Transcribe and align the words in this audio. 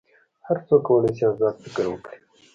هر 0.47 0.57
څوک 0.67 0.81
کولی 0.87 1.11
شي 1.17 1.23
آزاد 1.31 1.55
فکر 1.63 1.85
وکړي. 1.89 2.17